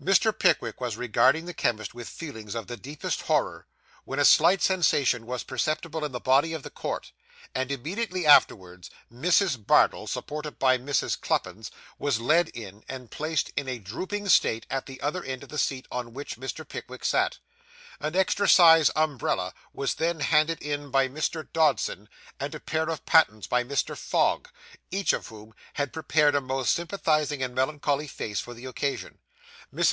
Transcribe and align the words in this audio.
Mr. 0.00 0.36
Pickwick 0.36 0.80
was 0.80 0.96
regarding 0.96 1.44
the 1.44 1.52
chemist 1.52 1.92
with 1.92 2.08
feelings 2.08 2.54
of 2.54 2.68
the 2.68 2.76
deepest 2.78 3.20
horror, 3.20 3.66
when 4.04 4.18
a 4.18 4.24
slight 4.24 4.62
sensation 4.62 5.26
was 5.26 5.42
perceptible 5.42 6.06
in 6.06 6.10
the 6.12 6.18
body 6.18 6.54
of 6.54 6.62
the 6.62 6.70
court; 6.70 7.12
and 7.54 7.70
immediately 7.70 8.24
afterwards 8.24 8.88
Mrs. 9.12 9.58
Bardell, 9.58 10.06
supported 10.06 10.58
by 10.58 10.78
Mrs. 10.78 11.20
Cluppins, 11.20 11.70
was 11.98 12.18
led 12.18 12.48
in, 12.54 12.82
and 12.88 13.10
placed, 13.10 13.52
in 13.58 13.68
a 13.68 13.78
drooping 13.78 14.26
state, 14.30 14.64
at 14.70 14.86
the 14.86 14.98
other 15.02 15.22
end 15.22 15.42
of 15.42 15.50
the 15.50 15.58
seat 15.58 15.86
on 15.92 16.14
which 16.14 16.36
Mr. 16.38 16.66
Pickwick 16.66 17.04
sat. 17.04 17.38
An 18.00 18.16
extra 18.16 18.48
sized 18.48 18.92
umbrella 18.96 19.52
was 19.74 19.96
then 19.96 20.20
handed 20.20 20.62
in 20.62 20.90
by 20.90 21.08
Mr. 21.08 21.46
Dodson, 21.52 22.08
and 22.40 22.54
a 22.54 22.60
pair 22.60 22.88
of 22.88 23.04
pattens 23.04 23.46
by 23.46 23.64
Mr. 23.64 23.94
Fogg, 23.94 24.48
each 24.90 25.12
of 25.12 25.26
whom 25.26 25.52
had 25.74 25.92
prepared 25.92 26.34
a 26.34 26.40
most 26.40 26.72
sympathising 26.72 27.42
and 27.42 27.54
melancholy 27.54 28.06
face 28.06 28.40
for 28.40 28.54
the 28.54 28.64
occasion. 28.64 29.18
Mrs. 29.74 29.88